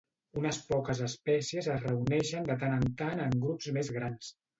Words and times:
Unes 0.39 0.57
poques 0.69 1.01
espècies 1.07 1.69
es 1.73 1.83
reuneixen 1.87 2.47
de 2.47 2.55
tant 2.63 2.73
en 2.79 2.89
tant 3.03 3.21
en 3.27 3.37
grups 3.45 3.69
més 3.77 3.93
grans. 3.99 4.33